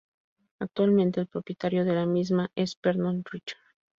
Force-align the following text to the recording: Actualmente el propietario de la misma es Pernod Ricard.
Actualmente 0.57 1.19
el 1.19 1.27
propietario 1.27 1.85
de 1.85 1.93
la 1.93 2.07
misma 2.07 2.49
es 2.55 2.75
Pernod 2.75 3.21
Ricard. 3.29 3.61